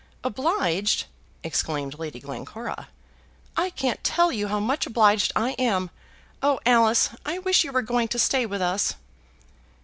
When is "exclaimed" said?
1.43-1.99